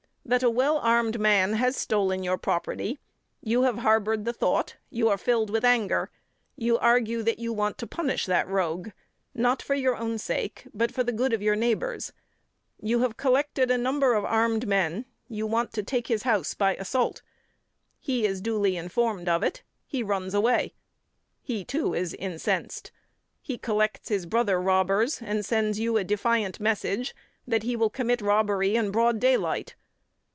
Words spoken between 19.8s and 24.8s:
he runs away; he too, is incensed. He collects his brother